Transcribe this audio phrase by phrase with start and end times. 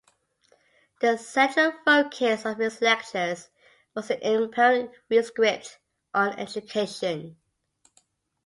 [0.99, 3.49] The central focus of his lectures
[3.93, 5.77] was the Imperial Rescript
[6.11, 7.37] on Education.